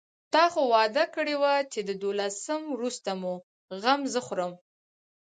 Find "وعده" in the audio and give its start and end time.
0.73-1.03